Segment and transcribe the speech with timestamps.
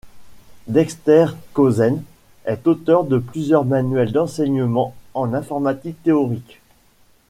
[0.65, 2.01] Dexter Kozen
[2.45, 6.59] est auteur de plusieurs manuels d'enseignement en informatique théorique.